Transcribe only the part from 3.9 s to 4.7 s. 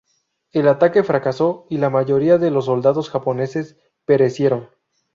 perecieron.